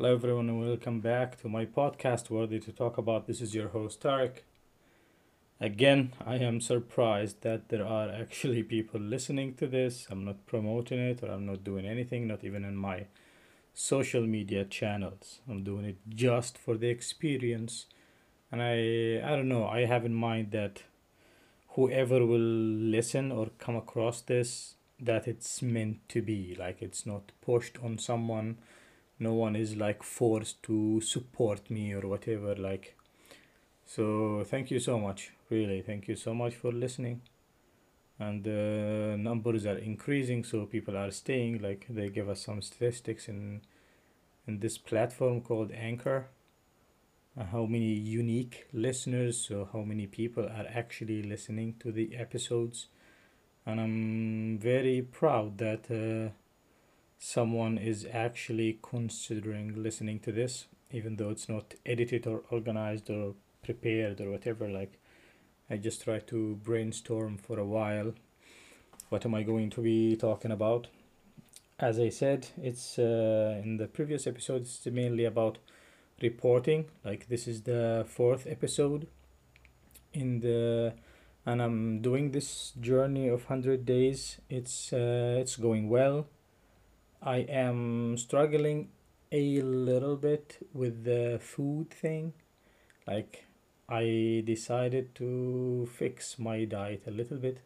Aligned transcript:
Hello, 0.00 0.14
everyone, 0.14 0.48
and 0.48 0.60
welcome 0.60 1.00
back 1.00 1.40
to 1.40 1.48
my 1.48 1.66
podcast, 1.66 2.30
Worthy 2.30 2.60
to 2.60 2.70
Talk 2.70 2.98
About. 2.98 3.26
This 3.26 3.40
is 3.40 3.52
your 3.52 3.70
host, 3.70 4.00
Tarek. 4.00 4.42
Again, 5.60 6.12
I 6.24 6.36
am 6.36 6.60
surprised 6.60 7.42
that 7.42 7.68
there 7.68 7.84
are 7.84 8.08
actually 8.08 8.62
people 8.76 9.00
listening 9.00 9.54
to 9.54 9.66
this. 9.66 10.06
I'm 10.08 10.24
not 10.24 10.46
promoting 10.46 11.00
it 11.00 11.20
or 11.24 11.32
I'm 11.32 11.46
not 11.46 11.64
doing 11.64 11.84
anything, 11.84 12.28
not 12.28 12.44
even 12.44 12.64
in 12.64 12.76
my 12.76 13.06
social 13.74 14.24
media 14.24 14.64
channels. 14.64 15.40
I'm 15.50 15.64
doing 15.64 15.84
it 15.84 15.96
just 16.08 16.58
for 16.58 16.76
the 16.76 16.90
experience. 16.90 17.86
And 18.52 18.62
I 18.62 19.20
I 19.28 19.34
don't 19.34 19.48
know, 19.48 19.66
I 19.66 19.86
have 19.86 20.04
in 20.04 20.14
mind 20.14 20.52
that 20.52 20.84
whoever 21.70 22.24
will 22.24 22.50
listen 22.96 23.32
or 23.32 23.48
come 23.58 23.74
across 23.74 24.20
this 24.20 24.76
that 25.00 25.26
it's 25.26 25.60
meant 25.60 26.08
to 26.10 26.22
be, 26.22 26.54
like 26.56 26.82
it's 26.82 27.04
not 27.04 27.32
pushed 27.40 27.78
on 27.82 27.98
someone. 27.98 28.58
No 29.18 29.34
one 29.34 29.56
is 29.56 29.76
like 29.76 30.02
forced 30.02 30.62
to 30.64 31.00
support 31.00 31.70
me 31.70 31.92
or 31.92 32.02
whatever 32.06 32.54
like 32.54 32.96
so 33.86 34.44
thank 34.46 34.70
you 34.70 34.78
so 34.78 34.98
much 34.98 35.32
really 35.50 35.82
thank 35.82 36.08
you 36.08 36.16
so 36.16 36.34
much 36.34 36.54
for 36.54 36.72
listening. 36.72 37.22
And 38.20 38.42
the 38.42 39.16
numbers 39.18 39.64
are 39.64 39.78
increasing 39.78 40.42
so 40.44 40.66
people 40.66 40.96
are 40.96 41.10
staying 41.10 41.62
like 41.62 41.86
they 41.88 42.08
give 42.08 42.28
us 42.28 42.44
some 42.44 42.62
statistics 42.62 43.28
in 43.28 43.62
in 44.46 44.60
this 44.60 44.78
platform 44.78 45.40
called 45.40 45.72
anchor. 45.72 46.28
Uh, 47.38 47.44
how 47.44 47.64
many 47.66 47.92
unique 47.92 48.66
listeners 48.72 49.38
so 49.46 49.68
how 49.72 49.82
many 49.82 50.06
people 50.06 50.44
are 50.44 50.66
actually 50.68 51.22
listening 51.22 51.74
to 51.80 51.92
the 51.92 52.16
episodes. 52.16 52.88
And 53.66 53.80
i'm 53.80 54.58
very 54.58 55.02
proud 55.02 55.58
that 55.58 55.90
uh, 55.90 56.32
someone 57.18 57.78
is 57.78 58.06
actually 58.12 58.78
considering 58.82 59.82
listening 59.82 60.20
to 60.20 60.32
this 60.32 60.66
even 60.90 61.16
though 61.16 61.30
it's 61.30 61.48
not 61.48 61.74
edited 61.84 62.26
or 62.26 62.42
organized 62.50 63.10
or 63.10 63.34
prepared 63.62 64.20
or 64.20 64.30
whatever 64.30 64.68
like 64.68 64.98
I 65.70 65.76
just 65.76 66.02
try 66.02 66.18
to 66.18 66.56
brainstorm 66.64 67.36
for 67.36 67.58
a 67.58 67.64
while. 67.64 68.14
What 69.10 69.26
am 69.26 69.34
I 69.34 69.42
going 69.42 69.68
to 69.70 69.82
be 69.82 70.16
talking 70.16 70.50
about? 70.50 70.86
As 71.78 72.00
I 72.00 72.08
said, 72.08 72.48
it's 72.60 72.98
uh, 72.98 73.60
in 73.62 73.76
the 73.76 73.86
previous 73.86 74.26
episode, 74.26 74.62
it's 74.62 74.86
mainly 74.86 75.24
about 75.24 75.58
reporting. 76.22 76.86
Like 77.04 77.28
this 77.28 77.46
is 77.46 77.62
the 77.62 78.06
fourth 78.08 78.46
episode 78.46 79.06
in 80.14 80.40
the 80.40 80.94
and 81.44 81.62
I'm 81.62 82.00
doing 82.00 82.32
this 82.32 82.72
journey 82.80 83.28
of 83.28 83.48
100 83.48 83.84
days. 83.84 84.38
It's 84.48 84.92
uh, 84.92 85.36
it's 85.38 85.56
going 85.56 85.90
well. 85.90 86.26
I 87.28 87.44
am 87.50 88.16
struggling 88.16 88.88
a 89.30 89.60
little 89.60 90.16
bit 90.16 90.66
with 90.72 91.04
the 91.04 91.38
food 91.38 91.90
thing. 91.90 92.32
Like 93.06 93.44
I 93.86 94.42
decided 94.46 95.14
to 95.16 95.86
fix 95.92 96.38
my 96.38 96.64
diet 96.64 97.02
a 97.06 97.10
little 97.10 97.36
bit, 97.36 97.58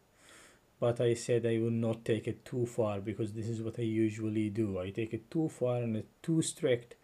but 0.80 1.00
I 1.00 1.14
said 1.14 1.46
I 1.46 1.58
will 1.58 1.78
not 1.86 2.04
take 2.04 2.26
it 2.26 2.44
too 2.44 2.66
far 2.66 2.98
because 2.98 3.34
this 3.34 3.46
is 3.46 3.62
what 3.62 3.78
I 3.78 3.82
usually 3.82 4.50
do. 4.50 4.80
I 4.80 4.90
take 4.90 5.14
it 5.14 5.30
too 5.30 5.48
far 5.48 5.76
and 5.76 5.96
it's 5.96 6.08
too 6.22 6.42
strict, 6.42 6.96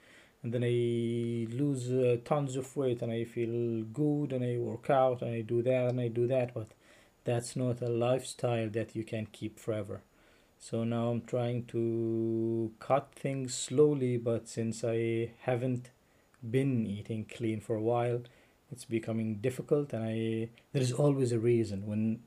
and 0.42 0.52
then 0.52 0.64
I 0.64 1.46
lose 1.62 1.92
uh, 1.92 2.16
tons 2.24 2.56
of 2.56 2.76
weight 2.76 3.02
and 3.02 3.12
I 3.12 3.22
feel 3.22 3.84
good 3.84 4.32
and 4.32 4.44
I 4.44 4.58
work 4.58 4.90
out 4.90 5.22
and 5.22 5.32
I 5.32 5.42
do 5.42 5.62
that 5.62 5.90
and 5.90 6.00
I 6.00 6.08
do 6.08 6.26
that, 6.26 6.54
but 6.54 6.72
that's 7.22 7.54
not 7.54 7.82
a 7.82 7.88
lifestyle 7.88 8.68
that 8.70 8.96
you 8.96 9.04
can 9.04 9.26
keep 9.26 9.60
forever. 9.60 10.02
So 10.58 10.84
now 10.84 11.08
I'm 11.10 11.22
trying 11.22 11.64
to 11.66 12.72
cut 12.80 13.14
things 13.14 13.54
slowly, 13.54 14.16
but 14.16 14.48
since 14.48 14.84
I 14.84 15.30
haven't 15.40 15.90
been 16.50 16.86
eating 16.86 17.24
clean 17.24 17.60
for 17.60 17.76
a 17.76 17.82
while, 17.82 18.22
it's 18.70 18.84
becoming 18.84 19.36
difficult 19.36 19.92
and 19.92 20.04
i 20.04 20.48
there 20.72 20.82
is 20.82 20.92
always 20.92 21.32
a 21.32 21.38
reason 21.38 21.86
when 21.86 22.20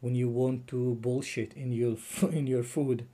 when 0.00 0.14
you 0.14 0.28
want 0.28 0.66
to 0.68 0.94
bullshit 0.96 1.52
in 1.54 1.72
your 1.72 1.96
in 2.30 2.46
your 2.46 2.62
food. 2.62 3.06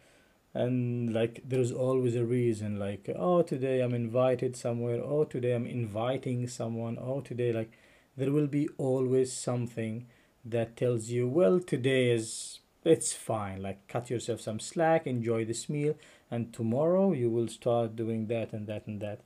And 0.52 1.14
like 1.14 1.42
there's 1.44 1.70
always 1.70 2.16
a 2.16 2.24
reason 2.24 2.76
like 2.76 3.08
oh 3.14 3.42
today 3.42 3.80
i'm 3.82 3.94
invited 3.94 4.56
somewhere 4.56 5.00
oh 5.00 5.22
today 5.22 5.52
i'm 5.52 5.64
inviting 5.64 6.48
someone 6.48 6.98
oh 7.00 7.20
today 7.20 7.52
like 7.52 7.70
there 8.16 8.32
will 8.32 8.48
be 8.48 8.68
always 8.76 9.32
something 9.32 10.08
that 10.44 10.76
tells 10.76 11.08
you 11.08 11.28
well 11.28 11.60
today 11.60 12.10
is 12.10 12.58
it's 12.84 13.12
fine 13.12 13.62
like 13.62 13.86
cut 13.88 14.10
yourself 14.10 14.40
some 14.40 14.58
slack 14.58 15.06
enjoy 15.06 15.44
this 15.44 15.68
meal 15.68 15.94
and 16.30 16.52
tomorrow 16.52 17.12
you 17.12 17.30
will 17.30 17.48
start 17.48 17.96
doing 17.96 18.26
that 18.26 18.52
and 18.52 18.66
that 18.66 18.86
and 18.86 19.00
that 19.00 19.20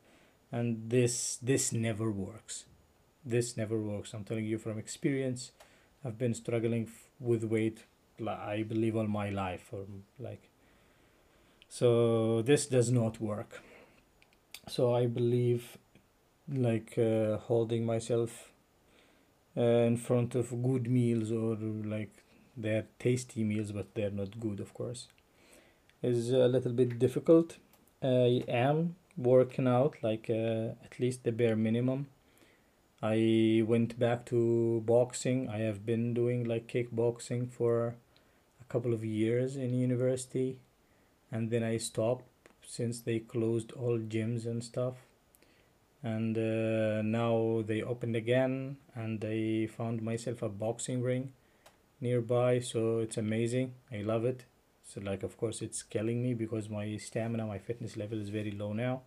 and 0.51 0.91
this 0.91 1.39
this 1.43 1.73
never 1.73 2.11
works 2.11 2.65
this 3.25 3.57
never 3.57 3.81
works. 3.81 4.13
I'm 4.13 4.25
telling 4.25 4.45
you 4.45 4.59
from 4.59 4.79
experience. 4.79 5.53
I've 6.05 6.19
been 6.19 6.35
struggling 6.35 6.91
with 7.19 7.45
weight, 7.45 7.85
I 8.27 8.63
believe, 8.63 8.97
all 8.97 9.07
my 9.07 9.31
life, 9.31 9.69
or 9.73 9.87
like. 10.19 10.51
So 11.69 12.43
this 12.43 12.67
does 12.67 12.91
not 12.93 13.21
work. 13.21 13.63
So 14.69 14.95
I 14.95 15.07
believe, 15.07 15.79
like 16.49 16.99
uh, 16.99 17.39
holding 17.39 17.87
myself 17.87 18.51
uh, 19.57 19.63
in 19.63 19.97
front 19.97 20.35
of 20.35 20.63
good 20.63 20.91
meals 20.91 21.33
or 21.33 21.57
like 21.57 22.24
they're 22.57 22.87
tasty 22.99 23.45
meals, 23.45 23.73
but 23.73 23.95
they're 23.95 24.11
not 24.11 24.39
good, 24.41 24.61
of 24.61 24.75
course, 24.75 25.09
is 26.03 26.31
a 26.31 26.49
little 26.49 26.73
bit 26.73 26.99
difficult. 26.99 27.57
I 28.03 28.45
am 28.49 28.97
working 29.17 29.69
out 29.69 29.97
like 30.03 30.29
uh, 30.29 30.75
at 30.85 30.99
least 30.99 31.25
the 31.25 31.33
bare 31.33 31.57
minimum 31.57 32.09
I 33.05 33.63
went 33.67 33.99
back 33.99 34.25
to 34.27 34.83
boxing. 34.87 35.51
I 35.51 35.59
have 35.59 35.85
been 35.85 36.15
doing 36.15 36.45
like 36.45 36.69
kickboxing 36.69 37.51
for 37.51 37.97
a 38.63 38.65
couple 38.73 38.95
of 38.95 39.05
years 39.05 39.57
in 39.57 39.75
university 39.75 40.59
and 41.31 41.51
then 41.51 41.63
I 41.63 41.77
stopped 41.77 42.25
since 42.67 43.01
they 43.01 43.19
closed 43.19 43.73
all 43.73 43.99
gyms 43.99 44.47
and 44.47 44.65
stuff. 44.65 44.95
And 46.03 46.39
uh, 46.39 47.03
now 47.03 47.63
they 47.67 47.83
opened 47.83 48.17
again 48.17 48.79
and 48.95 49.23
I 49.23 49.67
found 49.67 50.01
myself 50.01 50.41
a 50.41 50.49
boxing 50.49 51.03
ring 51.03 51.35
nearby, 52.05 52.61
so 52.61 52.99
it's 52.99 53.17
amazing. 53.17 53.75
I 53.93 54.03
love 54.03 54.25
it. 54.25 54.45
So 54.85 55.01
like 55.01 55.23
of 55.23 55.37
course 55.37 55.63
it's 55.63 55.83
killing 55.83 56.23
me 56.23 56.35
because 56.35 56.69
my 56.69 56.97
stamina, 56.99 57.47
my 57.47 57.59
fitness 57.59 57.97
level 57.97 58.21
is 58.21 58.29
very 58.29 58.53
low 58.53 58.73
now. 58.73 59.03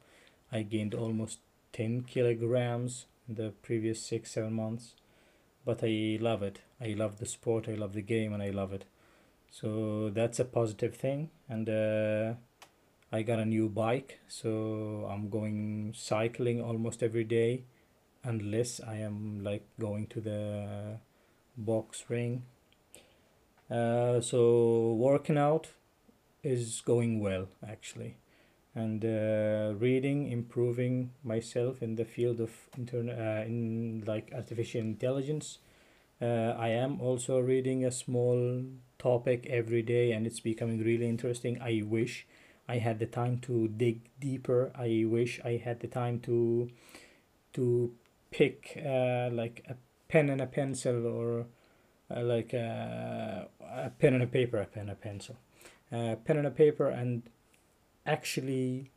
I 0.52 0.64
gained 0.64 0.94
almost 0.94 1.40
10 1.74 2.02
kilograms 2.04 3.06
the 3.30 3.52
previous 3.62 4.02
six 4.02 4.32
seven 4.32 4.54
months 4.54 4.96
but 5.66 5.82
i 5.84 6.18
love 6.22 6.42
it 6.42 6.62
i 6.82 6.94
love 7.02 7.18
the 7.18 7.26
sport 7.26 7.68
i 7.68 7.74
love 7.74 7.94
the 7.94 8.02
game 8.02 8.34
and 8.34 8.42
i 8.42 8.50
love 8.50 8.72
it 8.72 8.86
so 9.52 10.10
that's 10.14 10.40
a 10.40 10.46
positive 10.46 10.96
thing 10.96 11.30
and 11.50 11.70
uh, 11.70 12.34
i 13.12 13.22
got 13.22 13.40
a 13.40 13.46
new 13.46 13.68
bike 13.68 14.20
so 14.28 15.08
i'm 15.12 15.30
going 15.30 15.94
cycling 15.96 16.62
almost 16.62 17.04
every 17.04 17.26
day 17.26 17.64
unless 18.24 18.80
i 18.88 18.96
am 18.96 19.44
like 19.44 19.66
going 19.80 20.08
to 20.08 20.22
the 20.22 20.98
box 21.58 22.06
ring 22.08 22.44
uh, 23.70 24.22
so 24.22 24.94
working 24.94 25.38
out 25.38 25.70
is 26.44 26.82
going 26.82 27.20
well 27.20 27.48
actually 27.68 28.18
and 28.76 29.04
uh, 29.04 29.74
reading, 29.80 30.32
improving 30.32 31.12
myself 31.24 31.82
in 31.82 31.96
the 31.96 32.06
field 32.06 32.40
of 32.40 32.52
intern 32.78 33.10
uh, 33.10 33.44
in 33.46 34.04
like 34.06 34.32
artificial 34.36 34.82
intelligence. 34.82 35.58
Uh, 36.22 36.54
I 36.58 36.70
am 36.70 37.02
also 37.02 37.40
reading 37.40 37.84
a 37.86 37.92
small 37.92 38.64
topic 39.00 39.48
every 39.50 39.82
day, 39.82 40.12
and 40.12 40.28
it's 40.28 40.40
becoming 40.40 40.84
really 40.84 41.10
interesting. 41.10 41.60
I 41.60 41.82
wish 41.86 42.28
I 42.70 42.78
had 42.78 43.00
the 43.00 43.08
time 43.08 43.40
to 43.42 43.68
dig 43.68 44.02
deeper. 44.20 44.72
I 44.76 45.06
wish 45.08 45.42
I 45.44 45.62
had 45.64 45.80
the 45.80 45.88
time 45.88 46.20
to 46.22 46.70
to 47.54 47.92
pick 48.30 48.78
uh, 48.86 49.30
like 49.32 49.66
a 49.68 49.76
pen 50.08 50.30
and 50.30 50.42
a 50.42 50.46
pencil 50.46 51.08
or 51.08 51.48
like 52.10 52.54
a, 52.54 53.48
uh, 53.62 53.86
a 53.86 53.90
pen 53.90 54.14
and 54.14 54.24
a 54.24 54.28
paper, 54.28 54.58
a 54.58 54.66
pen 54.66 54.84
and 54.84 54.92
a 54.92 54.96
pencil, 54.96 55.38
a 55.92 56.16
pen 56.16 56.38
and 56.38 56.48
a 56.48 56.52
paper, 56.52 56.88
and 56.88 57.24
actually 58.06 58.92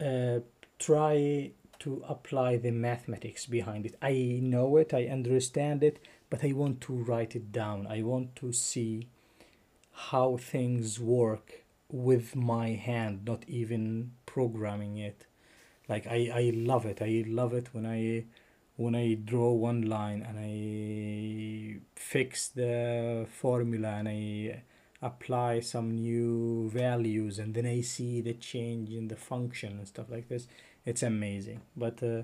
uh, 0.00 0.40
try 0.78 1.50
to 1.80 2.04
apply 2.08 2.56
the 2.56 2.70
mathematics 2.70 3.46
behind 3.46 3.86
it. 3.86 3.96
I 4.00 4.38
know 4.42 4.76
it, 4.76 4.94
I 4.94 5.06
understand 5.06 5.82
it, 5.82 5.98
but 6.28 6.44
I 6.44 6.52
want 6.52 6.80
to 6.82 6.92
write 6.92 7.34
it 7.34 7.50
down. 7.52 7.86
I 7.86 8.02
want 8.02 8.36
to 8.36 8.52
see 8.52 9.08
how 9.92 10.36
things 10.36 11.00
work 11.00 11.64
with 11.90 12.36
my 12.36 12.70
hand, 12.70 13.24
not 13.24 13.44
even 13.48 14.12
programming 14.26 14.98
it. 14.98 15.26
Like 15.88 16.06
I, 16.06 16.30
I 16.32 16.52
love 16.54 16.86
it. 16.86 17.02
I 17.02 17.24
love 17.26 17.52
it 17.52 17.68
when 17.72 17.84
I 17.84 18.24
when 18.76 18.94
I 18.94 19.14
draw 19.14 19.52
one 19.52 19.82
line 19.82 20.22
and 20.26 20.38
I 20.38 21.80
fix 21.94 22.48
the 22.48 23.26
formula 23.30 23.88
and 23.88 24.08
I 24.08 24.62
apply 25.02 25.60
some 25.60 25.90
new 25.90 26.70
values 26.72 27.38
and 27.38 27.54
then 27.54 27.66
I 27.66 27.80
see 27.80 28.20
the 28.20 28.34
change 28.34 28.90
in 28.90 29.08
the 29.08 29.16
function 29.16 29.78
and 29.78 29.88
stuff 29.88 30.06
like 30.10 30.28
this. 30.28 30.46
It's 30.84 31.02
amazing. 31.02 31.60
But 31.76 32.02
uh, 32.02 32.22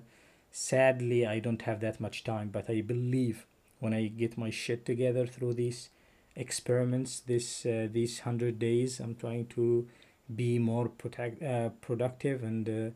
sadly, 0.50 1.26
I 1.26 1.38
don't 1.38 1.62
have 1.62 1.81
that 1.81 2.00
much 2.00 2.25
time. 2.25 2.49
But 2.49 2.70
I 2.70 2.81
believe 2.81 3.46
when 3.78 3.92
I 3.92 4.06
get 4.06 4.38
my 4.38 4.50
shit 4.50 4.84
together 4.84 5.26
through 5.26 5.54
these 5.54 5.90
experiments, 6.34 7.20
this 7.20 7.66
uh, 7.66 7.88
these 7.90 8.20
hundred 8.20 8.58
days, 8.58 9.00
I'm 9.00 9.14
trying 9.14 9.46
to 9.49 9.87
be 10.34 10.58
more 10.58 10.88
protect, 10.88 11.42
uh, 11.42 11.70
productive 11.81 12.42
and 12.42 12.69
uh, 12.69 12.90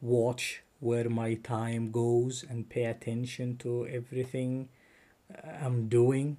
watch 0.00 0.62
where 0.80 1.08
my 1.08 1.34
time 1.34 1.90
goes 1.90 2.44
and 2.48 2.68
pay 2.68 2.84
attention 2.84 3.56
to 3.58 3.86
everything 3.86 4.68
uh, 5.34 5.64
I'm 5.64 5.88
doing. 5.88 6.36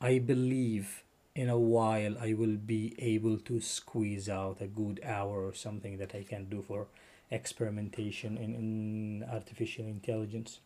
I 0.00 0.18
believe 0.18 1.02
in 1.34 1.48
a 1.48 1.58
while 1.58 2.16
I 2.18 2.34
will 2.34 2.56
be 2.56 2.94
able 2.98 3.38
to 3.38 3.60
squeeze 3.60 4.28
out 4.28 4.60
a 4.60 4.66
good 4.66 5.00
hour 5.04 5.46
or 5.46 5.54
something 5.54 5.98
that 5.98 6.14
I 6.14 6.22
can 6.22 6.46
do 6.46 6.62
for 6.62 6.86
experimentation 7.30 8.36
in, 8.36 8.54
in 8.54 9.24
artificial 9.30 9.86
intelligence. 9.86 10.60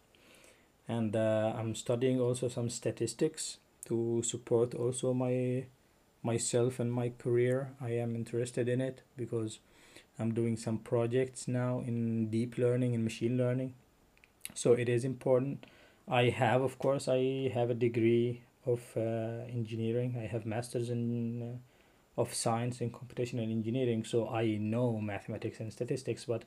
And 0.88 1.17
uh, 1.17 1.55
I'm 1.56 1.75
studying 1.75 2.20
also 2.20 2.49
some 2.49 2.69
statistics 2.69 3.59
to 3.87 4.23
support 4.23 4.75
also 4.75 5.12
my 5.12 5.67
myself 6.23 6.81
and 6.81 6.93
my 6.93 7.11
career. 7.11 7.73
I 7.81 7.91
am 7.91 8.15
interested 8.17 8.69
in 8.69 8.81
it 8.81 9.03
because 9.17 9.59
I'm 10.19 10.33
doing 10.33 10.57
some 10.57 10.79
projects 10.79 11.49
now 11.49 11.81
in 11.81 12.31
deep 12.31 12.57
learning 12.59 12.95
and 12.95 13.03
machine 13.03 13.37
learning. 13.37 13.75
So 14.55 14.73
it 14.73 14.89
is 14.89 15.05
important. 15.05 15.67
I 16.07 16.29
have, 16.29 16.63
of 16.63 16.79
course, 16.79 17.09
I 17.09 17.51
have 17.55 17.71
a 17.71 17.75
degree 17.75 18.43
of 18.67 18.81
uh, 18.97 19.47
engineering. 19.49 20.17
I 20.19 20.27
have 20.27 20.47
masters 20.47 20.91
in 20.91 21.43
uh, 21.43 22.21
of 22.21 22.33
science 22.33 22.81
in 22.81 22.91
computational 22.91 23.51
engineering, 23.51 24.05
so 24.05 24.29
I 24.29 24.57
know 24.61 24.99
mathematics 24.99 25.59
and 25.59 25.73
statistics. 25.73 26.27
But 26.27 26.45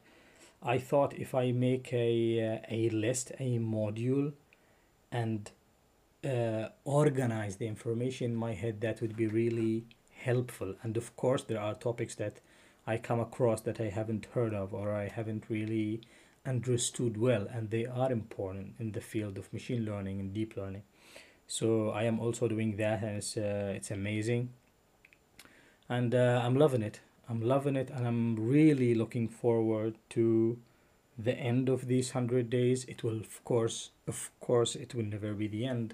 I 0.64 0.78
thought 0.78 1.14
if 1.14 1.36
I 1.36 1.52
make 1.52 1.92
a 1.92 2.62
uh, 2.62 2.66
a 2.70 2.90
list, 2.90 3.32
a 3.40 3.60
module, 3.60 4.34
and 5.12 5.52
uh, 6.24 6.70
organize 6.86 7.58
the 7.58 7.68
information 7.68 8.32
in 8.32 8.36
my 8.36 8.54
head, 8.54 8.82
that 8.82 9.02
would 9.02 9.16
be 9.18 9.28
really 9.28 9.86
helpful. 10.12 10.76
And 10.84 10.98
of 10.98 11.16
course, 11.16 11.44
there 11.44 11.60
are 11.60 11.74
topics 11.74 12.16
that 12.16 12.40
I 12.88 12.98
come 12.98 13.20
across 13.20 13.62
that 13.62 13.82
I 13.82 13.90
haven't 13.90 14.28
heard 14.34 14.54
of 14.54 14.74
or 14.74 14.96
I 14.96 15.10
haven't 15.10 15.50
really 15.50 16.02
understood 16.46 17.18
well, 17.18 17.46
and 17.52 17.70
they 17.70 17.86
are 17.86 18.12
important 18.12 18.76
in 18.80 18.94
the 18.94 19.02
field 19.02 19.38
of 19.38 19.52
machine 19.52 19.84
learning 19.86 20.22
and 20.22 20.34
deep 20.34 20.56
learning. 20.56 20.84
So 21.48 21.90
I 21.90 22.04
am 22.04 22.20
also 22.20 22.48
doing 22.48 22.78
that, 22.78 23.04
and 23.04 23.18
it's 23.18 23.36
uh, 23.36 23.74
it's 23.76 23.92
amazing, 23.92 24.50
and 25.90 26.16
uh, 26.16 26.42
I'm 26.44 26.56
loving 26.56 26.82
it. 26.82 27.02
I'm 27.30 27.42
loving 27.42 27.76
it, 27.76 27.90
and 27.90 28.08
I'm 28.08 28.36
really 28.38 28.96
looking 28.96 29.28
forward 29.28 29.96
to 30.12 30.58
the 31.18 31.38
end 31.38 31.68
of 31.68 31.88
these 31.88 32.12
hundred 32.12 32.50
days. 32.50 32.86
It 32.86 33.04
will, 33.04 33.20
of 33.20 33.44
course, 33.44 33.92
of 34.08 34.30
course, 34.40 34.76
it 34.76 34.96
will 34.96 35.06
never 35.06 35.34
be 35.34 35.48
the 35.48 35.66
end. 35.66 35.94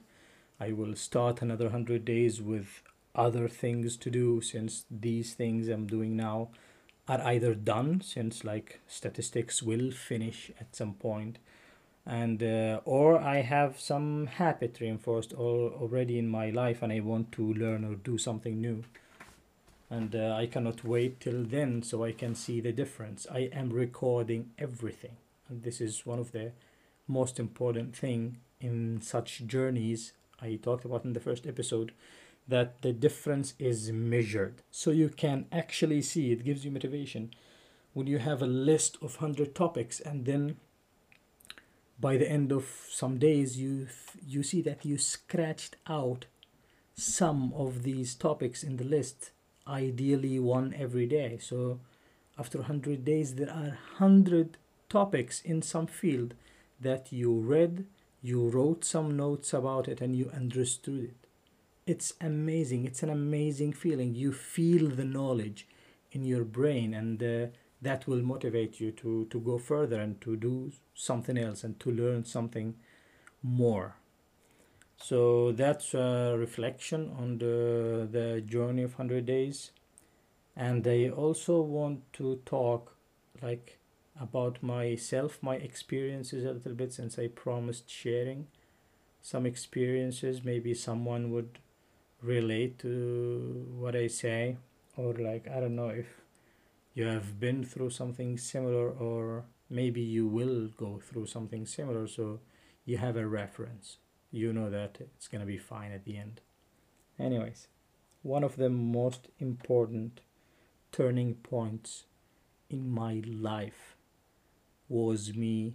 I 0.60 0.72
will 0.72 0.96
start 0.96 1.42
another 1.42 1.70
hundred 1.70 2.06
days 2.06 2.40
with 2.42 2.84
other 3.16 3.48
things 3.48 3.98
to 3.98 4.10
do 4.12 4.42
since 4.42 4.86
these 4.90 5.34
things 5.34 5.68
I'm 5.68 5.88
doing 5.88 6.16
now 6.16 6.50
are 7.08 7.22
either 7.22 7.54
done 7.54 8.02
since 8.02 8.44
like 8.44 8.80
statistics 8.88 9.62
will 9.62 9.92
finish 9.92 10.52
at 10.60 10.76
some 10.76 10.94
point 10.94 11.38
and 12.06 12.44
uh, 12.44 12.82
or 12.84 13.20
I 13.20 13.42
have 13.42 13.80
some 13.80 14.28
habit 14.28 14.80
reinforced 14.82 15.34
all, 15.34 15.72
already 15.80 16.20
in 16.20 16.28
my 16.28 16.50
life 16.50 16.82
and 16.82 16.92
I 16.92 17.00
want 17.00 17.32
to 17.34 17.54
learn 17.54 17.86
or 17.86 17.96
do 17.96 18.18
something 18.18 18.60
new. 18.60 18.84
And 19.90 20.16
uh, 20.16 20.36
I 20.38 20.48
cannot 20.48 20.84
wait 20.84 21.20
till 21.20 21.44
then 21.44 21.82
so 21.84 22.04
I 22.04 22.12
can 22.12 22.36
see 22.36 22.60
the 22.60 22.74
difference. 22.74 23.26
I 23.32 23.50
am 23.54 23.70
recording 23.70 24.52
everything. 24.58 25.18
And 25.48 25.64
this 25.64 25.80
is 25.80 26.06
one 26.06 26.20
of 26.20 26.32
the 26.32 26.52
most 27.08 27.40
important 27.40 27.96
thing 27.96 28.38
in 28.60 29.00
such 29.02 29.46
journeys 29.46 30.14
I 30.42 30.60
talked 30.62 30.84
about 30.84 31.06
in 31.06 31.14
the 31.14 31.20
first 31.20 31.46
episode 31.46 31.94
that 32.48 32.82
the 32.82 32.92
difference 32.92 33.54
is 33.58 33.92
measured. 33.92 34.62
So 34.72 34.92
you 34.92 35.10
can 35.10 35.46
actually 35.52 36.02
see 36.02 36.32
it 36.32 36.44
gives 36.44 36.66
you 36.66 36.72
motivation. 36.72 37.32
When 37.94 38.08
you 38.08 38.18
have 38.20 38.42
a 38.42 38.48
list 38.48 38.98
of 39.02 39.22
100 39.22 39.56
topics 39.56 40.00
and 40.00 40.26
then 40.26 40.58
by 42.00 42.18
the 42.18 42.30
end 42.30 42.52
of 42.52 42.66
some 42.90 43.18
days 43.18 43.58
you 43.58 43.88
you 44.26 44.44
see 44.44 44.62
that 44.64 44.84
you 44.84 44.98
scratched 44.98 45.76
out 45.88 46.26
some 46.96 47.54
of 47.56 47.84
these 47.84 48.14
topics 48.16 48.64
in 48.64 48.78
the 48.78 48.84
list 48.84 49.32
ideally 49.68 50.40
one 50.40 50.74
every 50.78 51.06
day. 51.06 51.38
So 51.42 51.80
after 52.38 52.58
100 52.58 53.06
days 53.06 53.36
there 53.36 53.50
are 53.50 53.78
100 54.00 54.58
topics 54.90 55.42
in 55.42 55.62
some 55.62 55.88
field 55.88 56.34
that 56.80 57.12
you 57.12 57.34
read 57.34 57.86
you 58.22 58.48
wrote 58.50 58.86
some 58.86 59.16
notes 59.18 59.54
about 59.54 59.88
it 59.88 60.02
and 60.02 60.16
you 60.16 60.30
understood 60.34 61.04
it 61.04 61.23
it's 61.86 62.14
amazing 62.22 62.86
it's 62.86 63.04
an 63.04 63.10
amazing 63.10 63.74
feeling. 63.74 64.16
You 64.16 64.32
feel 64.32 64.90
the 64.90 65.06
knowledge 65.06 65.68
in 66.12 66.24
your 66.24 66.44
brain 66.44 66.94
and 66.94 67.22
uh, 67.24 67.48
that 67.82 68.08
will 68.08 68.22
motivate 68.22 68.80
you 68.80 68.92
to 68.92 69.26
to 69.30 69.40
go 69.40 69.58
further 69.58 70.00
and 70.00 70.20
to 70.22 70.36
do 70.36 70.72
something 70.94 71.38
else 71.38 71.64
and 71.64 71.80
to 71.82 71.92
learn 71.92 72.24
something 72.26 72.76
more. 73.44 73.96
So 74.98 75.52
that's 75.52 75.94
a 75.94 76.36
reflection 76.38 77.12
on 77.20 77.38
the 77.38 78.08
the 78.12 78.42
journey 78.42 78.84
of 78.84 78.92
100 78.94 79.26
days. 79.26 79.72
And 80.56 80.88
i 80.88 81.10
also 81.10 81.62
want 81.62 82.14
to 82.14 82.42
talk 82.46 82.96
like 83.42 83.80
about 84.22 84.62
myself 84.64 85.40
my 85.42 85.56
experiences 85.56 86.46
a 86.46 86.52
little 86.54 86.74
bit 86.76 86.94
since 86.94 87.20
i 87.20 87.28
promised 87.28 87.90
sharing 87.90 88.48
some 89.22 89.46
experiences. 89.46 90.44
Maybe 90.44 90.74
someone 90.74 91.32
would 91.32 91.60
relate 92.24 92.80
to 92.80 93.68
what 93.78 93.96
I 93.96 94.08
say, 94.08 94.58
or 94.96 95.14
like, 95.14 95.48
I 95.48 95.60
don't 95.60 95.76
know 95.76 95.90
if 95.90 96.08
you 96.94 97.06
have 97.06 97.40
been 97.40 97.64
through 97.66 97.90
something 97.90 98.38
similar, 98.38 98.90
or 98.90 99.44
maybe 99.70 100.02
you 100.02 100.28
will 100.28 100.70
go 100.78 101.00
through 101.00 101.26
something 101.28 101.66
similar, 101.66 102.08
so 102.08 102.40
you 102.86 102.98
have 102.98 103.18
a 103.18 103.28
reference. 103.28 103.98
You 104.32 104.54
know 104.54 104.70
that 104.70 104.98
it's 105.00 105.28
gonna 105.28 105.46
be 105.46 105.58
fine 105.58 105.92
at 105.92 106.06
the 106.06 106.18
end. 106.18 106.42
Anyways, 107.20 107.68
one 108.22 108.44
of 108.44 108.56
the 108.56 108.70
most 108.70 109.28
important 109.40 110.22
turning 110.92 111.36
points 111.36 112.06
in 112.70 112.90
my 112.90 113.22
life 113.26 113.96
was 114.88 115.36
me 115.36 115.74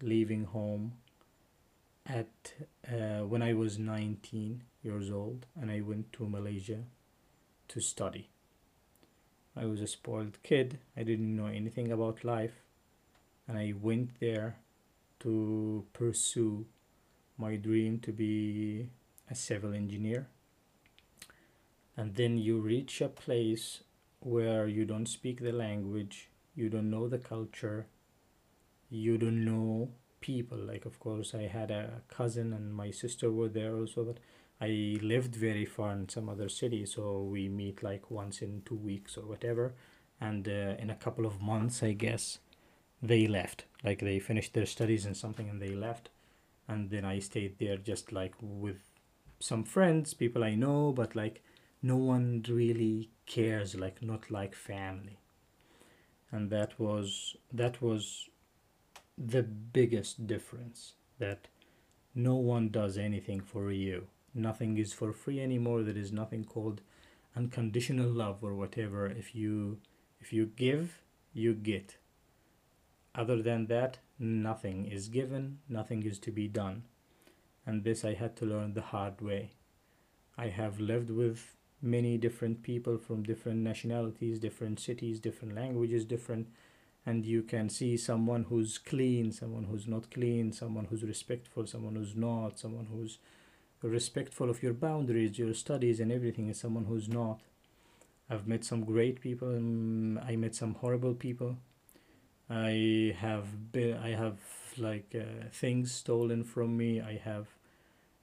leaving 0.00 0.44
home 0.44 0.92
at 2.10 2.54
uh, 2.88 3.24
when 3.24 3.42
I 3.42 3.52
was 3.54 3.78
19 3.78 4.62
years 4.82 5.10
old 5.10 5.46
and 5.60 5.70
I 5.70 5.80
went 5.80 6.12
to 6.14 6.28
Malaysia 6.28 6.80
to 7.68 7.80
study. 7.80 8.30
I 9.56 9.66
was 9.66 9.80
a 9.80 9.86
spoiled 9.86 10.42
kid. 10.42 10.78
I 10.96 11.02
didn't 11.04 11.36
know 11.36 11.46
anything 11.46 11.92
about 11.92 12.24
life 12.24 12.64
and 13.46 13.56
I 13.56 13.74
went 13.80 14.18
there 14.20 14.58
to 15.20 15.84
pursue 15.92 16.66
my 17.38 17.56
dream 17.56 18.00
to 18.00 18.12
be 18.12 18.88
a 19.30 19.34
civil 19.34 19.72
engineer. 19.72 20.28
And 21.96 22.16
then 22.16 22.38
you 22.38 22.58
reach 22.58 23.00
a 23.00 23.08
place 23.08 23.82
where 24.20 24.66
you 24.66 24.84
don't 24.84 25.06
speak 25.06 25.40
the 25.40 25.52
language, 25.52 26.28
you 26.54 26.68
don't 26.68 26.90
know 26.90 27.08
the 27.08 27.18
culture, 27.18 27.86
you 28.88 29.16
don't 29.16 29.44
know 29.44 29.90
people. 30.20 30.58
Like 30.58 30.84
of 30.84 30.98
course 31.00 31.34
i 31.34 31.42
had 31.42 31.70
a 31.70 32.02
cousin 32.08 32.52
and 32.52 32.74
my 32.74 32.90
sister 32.90 33.30
were 33.30 33.48
there 33.48 33.74
also 33.74 34.04
but 34.04 34.18
i 34.60 34.98
lived 35.02 35.34
very 35.34 35.64
far 35.64 35.92
in 35.92 36.08
some 36.08 36.28
other 36.28 36.48
city 36.48 36.84
so 36.84 37.22
we 37.22 37.48
meet 37.48 37.82
like 37.82 38.10
once 38.10 38.42
in 38.42 38.62
two 38.64 38.76
weeks 38.76 39.16
or 39.16 39.26
whatever. 39.26 39.74
And 40.22 40.46
uh, 40.46 40.76
in 40.78 40.90
a 40.90 40.96
couple 40.96 41.26
of 41.26 41.40
months 41.40 41.82
i 41.82 41.92
guess 41.92 42.38
they 43.02 43.26
left. 43.26 43.64
Like 43.82 44.00
they 44.00 44.18
finished 44.18 44.52
their 44.54 44.66
studies 44.66 45.06
and 45.06 45.16
something 45.16 45.48
and 45.48 45.60
they 45.60 45.74
left. 45.74 46.10
And 46.68 46.90
then 46.90 47.04
i 47.04 47.18
stayed 47.18 47.58
there 47.58 47.76
just 47.76 48.12
like 48.12 48.34
with 48.40 48.80
some 49.42 49.64
friends 49.64 50.12
people 50.12 50.44
i 50.44 50.54
know 50.54 50.92
but 50.92 51.16
like 51.16 51.42
no 51.82 51.96
one 51.96 52.44
really 52.48 53.10
cares 53.26 53.74
like 53.74 54.02
not 54.02 54.30
like 54.30 54.54
family. 54.54 55.18
And 56.30 56.50
that 56.50 56.78
was 56.78 57.36
that 57.52 57.80
was 57.82 58.28
the 59.24 59.42
biggest 59.42 60.26
difference 60.26 60.94
that 61.18 61.48
no 62.14 62.36
one 62.36 62.70
does 62.70 62.96
anything 62.96 63.40
for 63.40 63.70
you. 63.70 64.06
Nothing 64.34 64.78
is 64.78 64.94
for 64.94 65.12
free 65.12 65.40
anymore. 65.40 65.82
There 65.82 65.96
is 65.96 66.10
nothing 66.10 66.44
called 66.44 66.80
unconditional 67.36 68.08
love 68.08 68.38
or 68.42 68.54
whatever. 68.54 69.06
If 69.06 69.34
you 69.34 69.78
if 70.20 70.32
you 70.32 70.46
give, 70.46 71.02
you 71.34 71.52
get. 71.54 71.96
Other 73.14 73.42
than 73.42 73.66
that, 73.66 73.98
nothing 74.18 74.86
is 74.86 75.08
given, 75.08 75.58
nothing 75.68 76.02
is 76.04 76.18
to 76.20 76.30
be 76.30 76.48
done. 76.48 76.84
And 77.66 77.84
this 77.84 78.04
I 78.04 78.14
had 78.14 78.36
to 78.36 78.46
learn 78.46 78.72
the 78.72 78.82
hard 78.82 79.20
way. 79.20 79.50
I 80.38 80.48
have 80.48 80.80
lived 80.80 81.10
with 81.10 81.54
many 81.82 82.16
different 82.16 82.62
people 82.62 82.98
from 82.98 83.22
different 83.22 83.60
nationalities, 83.60 84.38
different 84.38 84.80
cities, 84.80 85.20
different 85.20 85.54
languages, 85.54 86.04
different 86.04 86.48
and 87.06 87.24
you 87.24 87.42
can 87.42 87.68
see 87.68 87.96
someone 87.96 88.44
who's 88.44 88.78
clean, 88.78 89.32
someone 89.32 89.64
who's 89.64 89.86
not 89.86 90.10
clean, 90.10 90.52
someone 90.52 90.86
who's 90.86 91.02
respectful, 91.02 91.66
someone 91.66 91.94
who's 91.96 92.14
not, 92.14 92.58
someone 92.58 92.86
who's 92.92 93.18
respectful 93.82 94.50
of 94.50 94.62
your 94.62 94.74
boundaries, 94.74 95.38
your 95.38 95.54
studies, 95.54 96.00
and 96.00 96.12
everything, 96.12 96.46
and 96.46 96.56
someone 96.56 96.84
who's 96.84 97.08
not. 97.08 97.40
I've 98.30 98.46
met 98.46 98.64
some 98.64 98.84
great 98.84 99.20
people, 99.20 99.50
and 99.50 100.18
I 100.18 100.36
met 100.36 100.54
some 100.54 100.74
horrible 100.74 101.14
people. 101.14 101.56
I 102.48 103.14
have 103.18 103.72
been, 103.72 103.96
I 103.96 104.10
have 104.10 104.38
like 104.76 105.14
uh, 105.14 105.48
things 105.52 105.92
stolen 105.92 106.44
from 106.44 106.76
me. 106.76 107.00
I 107.00 107.16
have 107.16 107.46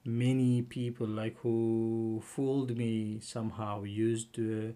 many 0.04 0.62
people 0.62 1.06
like 1.06 1.36
who 1.40 2.22
fooled 2.24 2.76
me 2.76 3.20
somehow, 3.20 3.82
used 3.84 4.38
uh, 4.38 4.72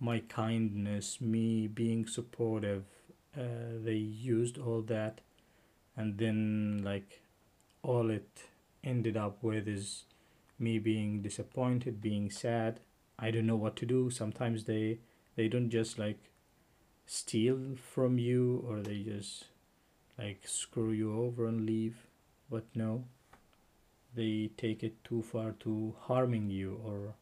my 0.00 0.20
kindness, 0.20 1.20
me 1.20 1.68
being 1.68 2.06
supportive, 2.06 2.84
uh, 3.36 3.78
they 3.82 3.94
used 3.94 4.58
all 4.58 4.82
that 4.82 5.20
and 5.96 6.18
then 6.18 6.80
like 6.84 7.20
all 7.82 8.10
it 8.10 8.44
ended 8.84 9.16
up 9.16 9.42
with 9.42 9.68
is 9.68 10.04
me 10.58 10.78
being 10.78 11.22
disappointed 11.22 12.00
being 12.00 12.30
sad. 12.30 12.80
I 13.18 13.30
don't 13.30 13.46
know 13.46 13.56
what 13.56 13.76
to 13.76 13.86
do. 13.86 14.10
Sometimes 14.10 14.64
they 14.64 14.98
they 15.36 15.48
don't 15.48 15.70
just 15.70 15.98
like 15.98 16.18
steal 17.06 17.76
from 17.76 18.18
you 18.18 18.64
or 18.68 18.80
they 18.80 19.00
just 19.00 19.46
like 20.18 20.42
screw 20.46 20.92
you 20.92 21.18
over 21.18 21.46
and 21.46 21.66
leave. 21.66 22.06
But 22.50 22.64
no 22.74 23.04
they 24.14 24.50
take 24.56 24.82
it 24.82 25.02
too 25.04 25.22
far 25.22 25.52
to 25.52 25.94
harming 26.00 26.50
you 26.50 26.80
or 26.84 27.14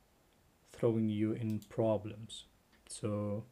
throwing 0.73 1.09
you 1.09 1.33
in 1.33 1.61
problems. 1.69 2.45
So 2.89 3.45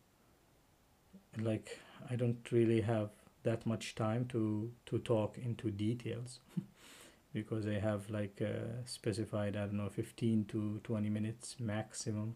like 1.38 1.78
I 2.10 2.16
don't 2.16 2.50
really 2.50 2.80
have 2.82 3.10
that 3.42 3.66
much 3.66 3.94
time 3.94 4.26
to 4.26 4.70
to 4.86 4.98
talk 4.98 5.38
into 5.38 5.70
details 5.70 6.40
because 7.32 7.66
I 7.66 7.78
have 7.78 8.10
like 8.10 8.42
uh, 8.42 8.84
specified 8.84 9.56
I 9.56 9.60
don't 9.60 9.74
know 9.74 9.88
15 9.88 10.46
to 10.46 10.80
20 10.84 11.10
minutes 11.10 11.56
maximum 11.58 12.34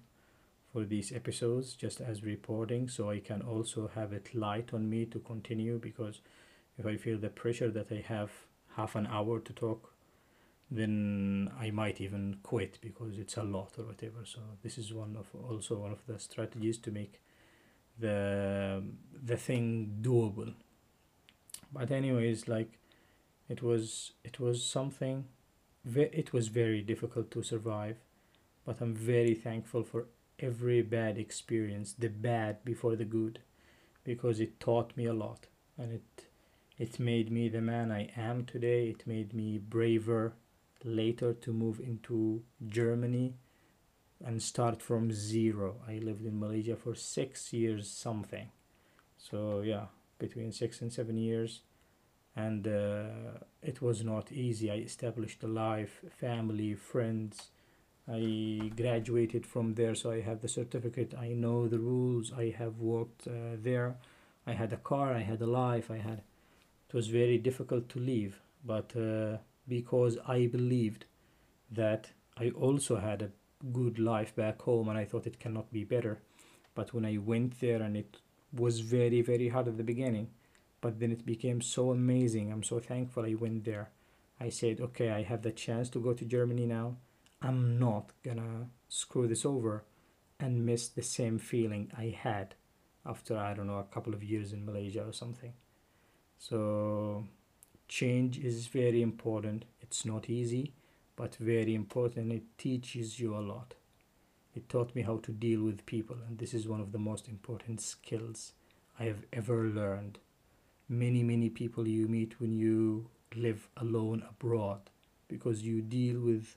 for 0.72 0.84
these 0.84 1.12
episodes 1.12 1.74
just 1.74 2.00
as 2.00 2.22
reporting. 2.22 2.88
So 2.88 3.10
I 3.10 3.20
can 3.20 3.42
also 3.42 3.90
have 3.94 4.12
it 4.12 4.34
light 4.34 4.72
on 4.72 4.88
me 4.88 5.04
to 5.06 5.18
continue 5.18 5.78
because 5.78 6.20
if 6.78 6.86
I 6.86 6.96
feel 6.96 7.18
the 7.18 7.28
pressure 7.28 7.70
that 7.70 7.92
I 7.92 8.02
have 8.08 8.30
half 8.76 8.94
an 8.94 9.06
hour 9.06 9.38
to 9.40 9.52
talk 9.52 9.92
then 10.74 11.50
I 11.60 11.70
might 11.70 12.00
even 12.00 12.38
quit 12.42 12.78
because 12.80 13.18
it's 13.18 13.36
a 13.36 13.42
lot 13.42 13.74
or 13.78 13.84
whatever. 13.84 14.24
So 14.24 14.40
this 14.62 14.78
is 14.78 14.92
one 14.92 15.16
of 15.16 15.26
also 15.48 15.76
one 15.76 15.92
of 15.92 16.06
the 16.06 16.18
strategies 16.18 16.78
to 16.78 16.90
make 16.90 17.20
the 17.98 18.82
the 19.24 19.36
thing 19.36 19.98
doable. 20.02 20.54
But 21.72 21.90
anyways 21.90 22.48
like 22.48 22.78
it 23.48 23.62
was 23.62 24.12
it 24.24 24.40
was 24.40 24.64
something 24.64 25.24
it 25.84 26.32
was 26.32 26.48
very 26.48 26.80
difficult 26.80 27.30
to 27.30 27.42
survive 27.42 27.96
but 28.64 28.80
i'm 28.80 28.94
very 28.94 29.34
thankful 29.34 29.82
for 29.82 30.06
every 30.38 30.80
bad 30.80 31.18
experience 31.18 31.92
the 31.98 32.08
bad 32.08 32.64
before 32.64 32.94
the 32.96 33.04
good 33.04 33.40
because 34.04 34.40
it 34.40 34.60
taught 34.60 34.96
me 34.96 35.06
a 35.06 35.12
lot 35.12 35.46
and 35.76 35.92
it 35.92 36.26
it 36.78 36.98
made 36.98 37.30
me 37.30 37.48
the 37.48 37.60
man 37.60 37.92
i 37.92 38.08
am 38.16 38.44
today. 38.44 38.88
It 38.88 39.06
made 39.06 39.34
me 39.34 39.58
braver 39.58 40.32
later 40.84 41.32
to 41.32 41.52
move 41.52 41.78
into 41.80 42.42
germany 42.66 43.34
and 44.24 44.42
start 44.42 44.82
from 44.82 45.12
zero. 45.12 45.76
I 45.88 45.94
lived 45.98 46.24
in 46.24 46.38
Malaysia 46.38 46.76
for 46.76 46.94
six 46.94 47.52
years 47.52 47.88
something. 47.88 48.48
So 49.18 49.60
yeah, 49.60 49.86
between 50.18 50.52
six 50.52 50.80
and 50.80 50.92
seven 50.92 51.16
years. 51.16 51.62
And 52.34 52.66
uh, 52.66 53.38
it 53.62 53.82
was 53.82 54.02
not 54.02 54.32
easy. 54.32 54.70
I 54.70 54.76
established 54.76 55.42
a 55.42 55.48
life, 55.48 56.00
family, 56.18 56.74
friends. 56.74 57.50
I 58.10 58.72
graduated 58.74 59.46
from 59.46 59.74
there, 59.74 59.94
so 59.94 60.10
I 60.10 60.22
have 60.22 60.40
the 60.40 60.48
certificate. 60.48 61.14
I 61.14 61.28
know 61.28 61.68
the 61.68 61.78
rules. 61.78 62.32
I 62.32 62.54
have 62.58 62.78
worked 62.78 63.28
uh, 63.28 63.56
there. 63.60 63.96
I 64.46 64.52
had 64.52 64.72
a 64.72 64.78
car. 64.78 65.12
I 65.12 65.20
had 65.20 65.40
a 65.42 65.46
life. 65.46 65.90
I 65.90 65.98
had. 65.98 66.22
It 66.88 66.94
was 66.94 67.08
very 67.08 67.38
difficult 67.38 67.88
to 67.90 67.98
leave, 67.98 68.40
but 68.64 68.96
uh, 68.96 69.38
because 69.68 70.18
I 70.26 70.46
believed 70.46 71.04
that 71.70 72.10
I 72.36 72.50
also 72.50 72.96
had 72.96 73.22
a 73.22 73.30
good 73.72 73.98
life 73.98 74.34
back 74.34 74.62
home 74.62 74.88
and 74.88 74.98
I 74.98 75.04
thought 75.04 75.26
it 75.26 75.38
cannot 75.40 75.72
be 75.72 75.84
better. 75.84 76.20
But 76.74 76.94
when 76.94 77.04
I 77.04 77.18
went 77.18 77.60
there 77.60 77.82
and 77.82 77.96
it 77.96 78.16
was 78.52 78.80
very, 78.80 79.20
very 79.22 79.48
hard 79.48 79.68
at 79.68 79.76
the 79.76 79.84
beginning, 79.84 80.28
but 80.80 80.98
then 80.98 81.12
it 81.12 81.24
became 81.24 81.60
so 81.60 81.90
amazing. 81.90 82.50
I'm 82.50 82.62
so 82.62 82.80
thankful 82.80 83.24
I 83.24 83.34
went 83.34 83.64
there. 83.64 83.90
I 84.40 84.48
said, 84.48 84.80
okay, 84.80 85.10
I 85.10 85.22
have 85.22 85.42
the 85.42 85.52
chance 85.52 85.88
to 85.90 86.00
go 86.00 86.12
to 86.12 86.24
Germany 86.24 86.66
now. 86.66 86.96
I'm 87.40 87.78
not 87.78 88.10
gonna 88.22 88.68
screw 88.88 89.28
this 89.28 89.44
over 89.44 89.84
and 90.40 90.66
miss 90.66 90.88
the 90.88 91.02
same 91.02 91.38
feeling 91.38 91.90
I 91.96 92.16
had 92.18 92.54
after, 93.06 93.36
I 93.36 93.54
don't 93.54 93.66
know, 93.66 93.78
a 93.78 93.94
couple 93.94 94.14
of 94.14 94.24
years 94.24 94.52
in 94.52 94.64
Malaysia 94.64 95.04
or 95.04 95.12
something. 95.12 95.52
So, 96.38 97.24
change 97.88 98.38
is 98.38 98.66
very 98.66 99.02
important. 99.02 99.64
It's 99.80 100.04
not 100.04 100.28
easy 100.28 100.72
but 101.16 101.36
very 101.36 101.74
important. 101.74 102.32
It 102.32 102.44
teaches 102.58 103.18
you 103.20 103.36
a 103.36 103.40
lot. 103.40 103.74
It 104.54 104.68
taught 104.68 104.94
me 104.94 105.02
how 105.02 105.18
to 105.18 105.32
deal 105.32 105.62
with 105.62 105.86
people, 105.86 106.16
and 106.26 106.38
this 106.38 106.52
is 106.52 106.68
one 106.68 106.80
of 106.80 106.92
the 106.92 106.98
most 106.98 107.28
important 107.28 107.80
skills 107.80 108.52
I 108.98 109.04
have 109.04 109.24
ever 109.32 109.64
learned. 109.64 110.18
Many, 110.88 111.22
many 111.22 111.48
people 111.48 111.88
you 111.88 112.06
meet 112.06 112.38
when 112.38 112.52
you 112.52 113.08
live 113.34 113.68
alone 113.78 114.22
abroad 114.28 114.90
because 115.28 115.62
you 115.62 115.80
deal 115.80 116.20
with, 116.20 116.56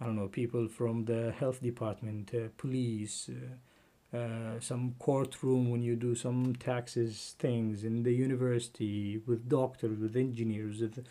I 0.00 0.04
don't 0.06 0.16
know, 0.16 0.28
people 0.28 0.68
from 0.68 1.06
the 1.06 1.32
health 1.32 1.60
department, 1.60 2.32
uh, 2.32 2.48
police, 2.56 3.28
uh, 3.28 4.16
uh, 4.16 4.60
some 4.60 4.94
courtroom 5.00 5.70
when 5.70 5.82
you 5.82 5.96
do 5.96 6.14
some 6.14 6.54
taxes 6.54 7.34
things 7.40 7.82
in 7.82 8.04
the 8.04 8.12
university, 8.12 9.20
with 9.26 9.48
doctors, 9.48 9.98
with 9.98 10.14
engineers, 10.14 10.80
with 10.80 11.04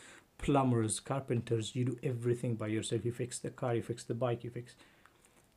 plumbers, 0.43 0.99
carpenters, 0.99 1.75
you 1.75 1.85
do 1.85 1.97
everything 2.03 2.55
by 2.55 2.67
yourself. 2.67 3.05
You 3.05 3.13
fix 3.13 3.39
the 3.39 3.49
car, 3.49 3.75
you 3.75 3.81
fix 3.81 4.03
the 4.03 4.13
bike, 4.13 4.43
you 4.43 4.49
fix. 4.49 4.75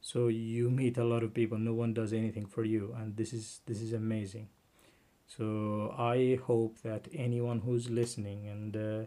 So 0.01 0.29
you 0.29 0.71
meet 0.71 0.97
a 0.97 1.05
lot 1.05 1.25
of 1.25 1.35
people. 1.35 1.59
No 1.59 1.75
one 1.75 1.93
does 1.93 2.13
anything 2.13 2.47
for 2.47 2.65
you, 2.65 2.95
and 2.97 3.17
this 3.17 3.33
is 3.33 3.61
this 3.67 3.83
is 3.83 3.93
amazing. 3.93 4.49
So 5.27 5.95
I 5.99 6.39
hope 6.47 6.83
that 6.83 7.09
anyone 7.13 7.61
who's 7.61 7.91
listening 7.91 8.47
and 8.49 8.77
uh, 8.77 9.07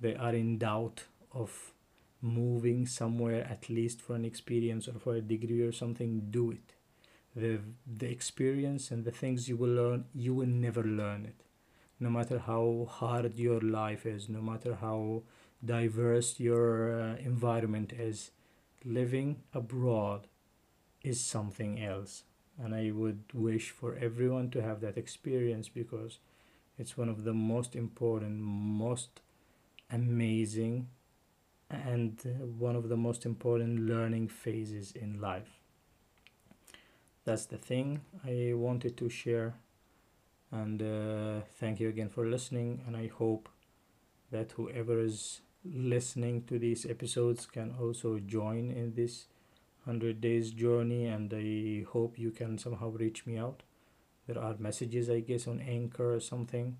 they 0.00 0.16
are 0.16 0.34
in 0.34 0.58
doubt 0.58 1.04
of 1.32 1.72
moving 2.20 2.86
somewhere 2.86 3.46
at 3.48 3.70
least 3.70 4.00
for 4.02 4.14
an 4.16 4.24
experience 4.24 4.88
or 4.88 4.98
for 4.98 5.14
a 5.14 5.20
degree 5.20 5.62
or 5.62 5.72
something, 5.72 6.26
do 6.30 6.50
it. 6.50 6.74
The 7.36 7.60
the 7.86 8.10
experience 8.10 8.90
and 8.90 9.04
the 9.04 9.12
things 9.22 9.48
you 9.48 9.56
will 9.56 9.74
learn, 9.82 10.04
you 10.12 10.34
will 10.34 10.54
never 10.66 10.82
learn 10.82 11.24
it 11.26 11.44
no 12.00 12.10
matter 12.10 12.38
how 12.38 12.88
hard 12.90 13.36
your 13.38 13.60
life 13.60 14.06
is, 14.06 14.28
no 14.28 14.40
matter 14.40 14.76
how 14.80 15.22
diverse 15.64 16.40
your 16.40 17.00
uh, 17.00 17.16
environment 17.16 17.92
is, 17.92 18.30
living 18.84 19.42
abroad 19.52 20.26
is 21.02 21.20
something 21.20 21.82
else. 21.82 22.24
And 22.58 22.74
I 22.74 22.90
would 22.90 23.24
wish 23.34 23.70
for 23.70 23.96
everyone 23.96 24.50
to 24.50 24.62
have 24.62 24.80
that 24.80 24.96
experience 24.96 25.68
because 25.68 26.18
it's 26.78 26.96
one 26.96 27.08
of 27.08 27.24
the 27.24 27.34
most 27.34 27.76
important, 27.76 28.40
most 28.40 29.20
amazing, 29.92 30.88
and 31.70 32.20
one 32.58 32.76
of 32.76 32.88
the 32.88 32.96
most 32.96 33.24
important 33.26 33.80
learning 33.80 34.28
phases 34.28 34.92
in 34.92 35.20
life. 35.20 35.60
That's 37.24 37.46
the 37.46 37.58
thing 37.58 38.00
I 38.24 38.52
wanted 38.54 38.96
to 38.96 39.08
share 39.08 39.54
and 40.52 40.82
uh, 40.82 41.40
thank 41.58 41.80
you 41.80 41.88
again 41.88 42.08
for 42.08 42.26
listening 42.26 42.82
and 42.86 42.96
i 42.96 43.06
hope 43.08 43.48
that 44.30 44.52
whoever 44.52 45.00
is 45.00 45.40
listening 45.64 46.42
to 46.44 46.58
these 46.58 46.86
episodes 46.86 47.46
can 47.46 47.74
also 47.80 48.18
join 48.18 48.70
in 48.70 48.94
this 48.94 49.26
100 49.84 50.20
days 50.20 50.50
journey 50.52 51.06
and 51.06 51.32
i 51.34 51.84
hope 51.90 52.18
you 52.18 52.30
can 52.30 52.58
somehow 52.58 52.90
reach 52.90 53.26
me 53.26 53.38
out. 53.38 53.62
There 54.26 54.38
are 54.42 54.56
messages 54.58 55.10
i 55.10 55.20
guess 55.20 55.46
on 55.48 55.60
anchor 55.60 56.14
or 56.14 56.20
something. 56.20 56.78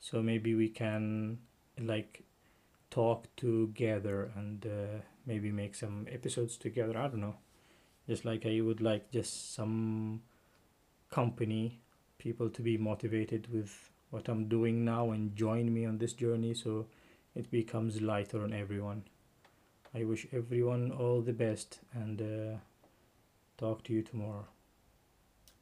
So 0.00 0.22
maybe 0.22 0.54
we 0.54 0.68
can 0.68 1.38
like 1.80 2.24
talk 2.90 3.28
together 3.36 4.32
and 4.36 4.66
uh, 4.66 5.00
maybe 5.26 5.52
make 5.52 5.74
some 5.74 6.06
episodes 6.10 6.56
together. 6.56 6.96
I 6.98 7.08
don't 7.08 7.20
know. 7.20 7.36
Just 8.08 8.24
like 8.24 8.46
i 8.46 8.60
would 8.60 8.80
like 8.80 9.10
just 9.10 9.54
some 9.54 10.22
company 11.10 11.80
people 12.24 12.50
to 12.50 12.62
be 12.62 12.76
motivated 12.76 13.46
with 13.52 13.90
what 14.10 14.28
I'm 14.28 14.48
doing 14.48 14.84
now 14.84 15.10
and 15.12 15.36
join 15.36 15.72
me 15.72 15.86
on 15.86 15.98
this 15.98 16.12
journey 16.14 16.54
so 16.54 16.86
it 17.34 17.50
becomes 17.50 18.00
lighter 18.00 18.42
on 18.42 18.52
everyone. 18.52 19.04
I 19.94 20.04
wish 20.04 20.26
everyone 20.32 20.90
all 20.92 21.20
the 21.20 21.32
best 21.32 21.80
and 21.94 22.22
uh, 22.22 22.58
Talk 23.56 23.84
to 23.84 23.92
you 23.92 24.02
tomorrow. 24.02 24.46